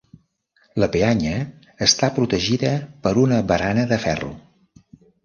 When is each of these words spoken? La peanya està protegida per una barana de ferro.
La 0.83 0.87
peanya 0.93 1.33
està 1.87 2.09
protegida 2.15 2.71
per 3.05 3.13
una 3.25 3.37
barana 3.53 3.85
de 3.93 4.01
ferro. 4.07 4.31